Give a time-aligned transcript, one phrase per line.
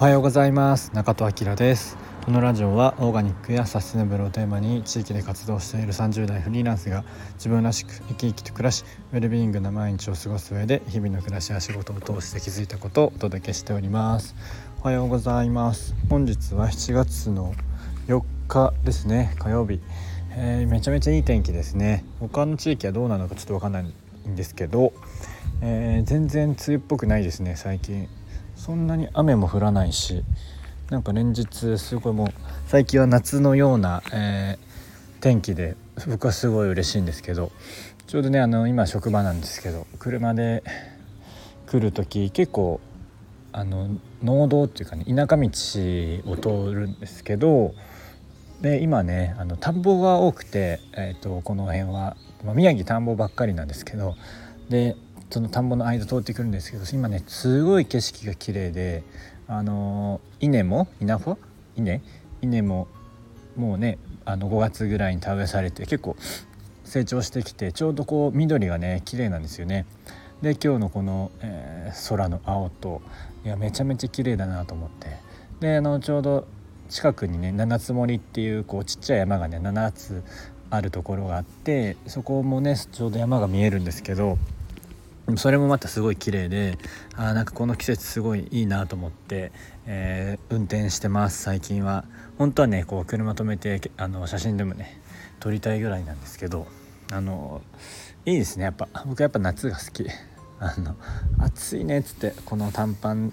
[0.00, 0.92] おはようございます。
[0.94, 1.98] 中戸明です。
[2.24, 7.02] このラジオはオーガニックやサステナブルをテーマに地域で活動している30代フリーランスが
[7.34, 14.36] 自分らしく生き生きと暮らしウェルビーイングな毎日を過ごす上で日々の暮らしや仕事を通して気づいたことをお届けしております。
[14.82, 15.96] おはようございます。
[16.08, 17.52] 本日は7月の
[18.06, 19.34] 4日ですね。
[19.40, 19.80] 火曜日、
[20.36, 22.04] えー、めちゃめちゃいい天気ですね。
[22.20, 23.92] 他の地域はどうなのかちょっとわかんない
[24.28, 24.92] んですけど、
[25.60, 28.08] えー、全然梅雨っぽくないですね最近。
[28.58, 30.24] そんなに雨も降らないし
[30.90, 32.28] なんか連日すごいもう
[32.66, 35.76] 最近は夏のような、えー、天気で
[36.08, 37.52] 僕はすごい嬉しいんですけど
[38.08, 40.64] ちょうどねあの今職場なんですけど車で
[41.66, 42.80] 来る時結構
[43.52, 43.90] あの
[44.22, 45.48] 農道っていうかね田舎道
[46.30, 47.74] を通るんですけど
[48.60, 54.16] で今ねあの田んぼが多くて、えーと、この辺は、まあ、宮城田んぼばっかりなんですけど
[54.68, 54.96] で
[55.30, 59.02] その田んぼの間通ってくるんですけど今ねすごい景色が綺麗で
[59.46, 61.38] あの稲も稲穂？
[61.76, 62.00] 稲？
[62.42, 62.88] 稲も
[63.56, 66.16] もうねあの5月ぐらいに田植えされて結構
[66.84, 69.86] 成長してきてちょうどこう緑がね綺麗なんですよね。
[70.42, 73.02] で今日のこの、えー、空の青と
[73.44, 75.16] いやめちゃめちゃ綺麗だなと思って。
[75.60, 76.46] であのちょうど
[76.88, 80.22] 近くにね七つ森っていうこうちっちゃい山がね7つ
[80.70, 84.38] あるところがあってそこもねちょうど山が見えるんですけど
[85.36, 86.78] それもまたすごい綺麗で
[87.14, 89.52] あなんかこの季節すごいいいなと思って、
[89.86, 92.04] えー、運転してます最近は。
[92.38, 95.00] 本当はねこう車止めてあの写真でもね
[95.40, 96.66] 撮りたいぐらいなんですけど
[97.12, 97.62] あの
[98.24, 98.64] いいですね。
[98.64, 100.06] やっぱ僕やっぱ夏が好き。
[100.60, 100.96] あの
[101.38, 103.32] 暑いねっつってこの短パン、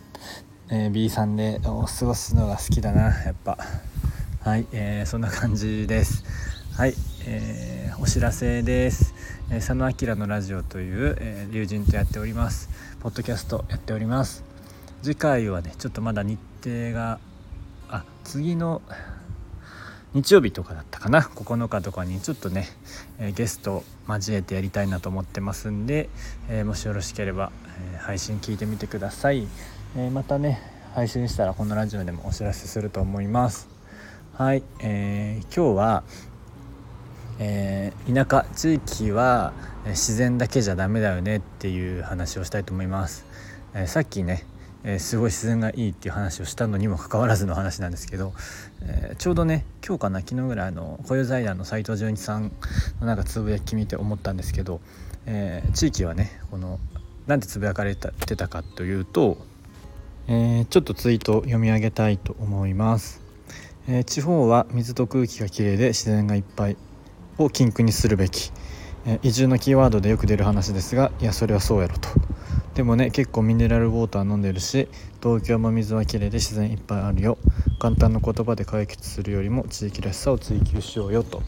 [0.69, 3.57] えー、B さんで過ごすのが好きだなやっぱ。
[4.41, 6.23] はい、えー、そんな感じです。
[6.73, 6.93] はい、
[7.25, 9.13] えー、お知らせです。
[9.49, 12.69] え佐野明のラジオという、えー、友人とやっております。
[12.99, 14.43] ポッドキャストやっております。
[15.01, 17.19] 次回はねちょっとまだ日程が
[17.87, 18.81] あ次の
[20.13, 21.21] 日曜日とかだったかな。
[21.21, 22.67] 9日とかにちょっとね、
[23.17, 26.09] えー、ゲスト交えてやりたいなと思ってますんで、
[26.49, 27.53] えー、もしよろしければ、
[27.93, 29.47] えー、配信聞いてみてください、
[29.95, 30.61] えまたね
[30.93, 33.69] 配信したらこのラジオでもお知らせすると思います。
[34.33, 36.03] はい、えー今日は
[37.39, 39.53] えー、田舎地域は
[39.87, 43.25] 自然だけじゃダメだよねっていう話をしたいと思います、
[43.73, 44.45] えー、さっきね、
[44.83, 48.33] えー、すごい自然がいいっていう話をしたのにもかかわらずの話なんですけど、
[48.81, 52.51] えちょうどね今日かな昨日ぐらいの雇用財団の斉藤純一さん
[52.99, 54.79] のなんかつぶやき見て思ったんですけど、
[55.25, 56.79] え地域はねこの
[57.27, 59.37] なんでつぶやかれてたかというと、
[60.27, 63.21] えちょっとツイート読み上げたいと思います、
[63.87, 66.77] え地方は水と空気がきれいで自然がいっぱい。
[67.37, 68.51] を禁句にするべき、
[69.05, 72.09] え移住のキーワードでよく出る話ですがいやそれはそうやろと。
[72.73, 74.89] でもね結構ミネラルウォーター飲んでるし
[75.23, 77.37] 東京も水はきれいで自然いっぱいあるよ。
[77.79, 81.41] 簡単な言葉で解決するよりも地域らしさを追求しようよと。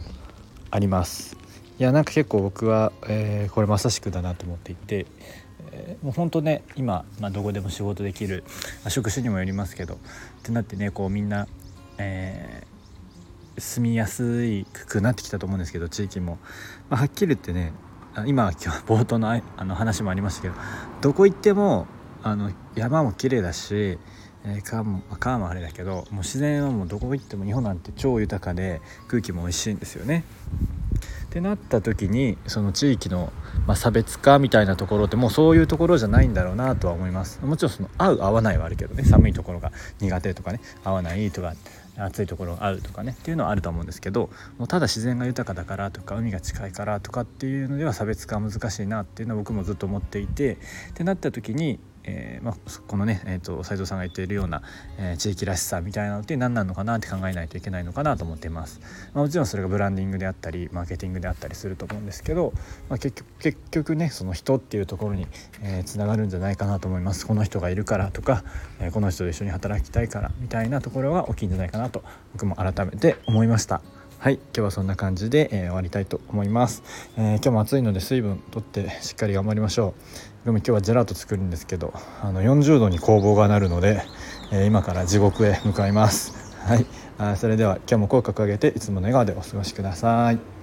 [0.70, 1.36] あります。
[1.78, 5.06] いやなんか結構僕は、えー、これまさしくだなと思っていて、
[5.72, 8.42] えー、もうほんとね今、まあ、どこでも仕事できる、
[8.82, 9.98] まあ、職種にもよりますけどっ
[10.42, 11.46] てなってねこうみんな、
[11.98, 12.77] えー
[13.60, 16.38] 住みやすいくなってきたと思うんですけど地域も、
[16.88, 17.72] まあ、はっきり言ってね
[18.26, 20.54] 今今日冒頭のあの話もありましたけど
[21.00, 21.86] どこ行っても
[22.22, 23.98] あの山も綺麗だし、
[24.44, 30.24] えー、川も川もあれだけどもう自然はもうどこ行っても日本なんて超豊かで空気も美味しいんですよね。
[31.26, 33.32] ってなった時にその地域の、
[33.66, 37.40] まあ、差別化みたいなところってもうそういうところじゃないんだろうなとは思います。
[37.44, 39.70] もちろんその合う合わないはあるけどね寒いところが
[40.00, 41.54] 苦手とかね合わないとか
[42.04, 50.58] 暑いところが合うとかねっていうのはあると思うんですけどもうただ自然が豊かだからとか海が近いからとかっていうのでは差別化は難しいなっていうのは僕もずっと思っていてっ
[50.94, 52.54] てなった時にえー、まあ、
[52.86, 54.62] このね、えーと、斉藤さんが言っているような、
[54.98, 58.80] えー、地域らしさみたいなのって何なのかなって考えないといけないのかなと思っています、
[59.12, 62.52] まあ、もちろんそれがブランディングであったりマーケティングであったりすると思うんですけど、
[62.88, 65.26] まあ、結局結局ねその人っていうところに
[65.84, 67.26] つな、えー、がるんじゃないかなと思います。
[67.26, 68.42] この人がいるからとか、
[68.80, 72.02] えこの人と一緒に働きたいからみたいなところが大きいんじゃないかなと
[72.32, 73.82] 僕も改めて思いました。
[74.20, 76.82] はい今日はそんな感じで、えー、終わりたいと思います、
[77.16, 79.94] えー、今日も暑いので水分とってしっかり頑張りましょ
[80.42, 80.44] う。
[80.44, 84.02] でも今日はジェラート作るんですけどあの40度に工房がなるので、
[84.50, 86.34] えー、今から地獄へ向かいます。
[86.66, 86.86] はい。
[87.16, 90.57] あそれでは今日も口角上げていつもの笑顔でお過ごしください。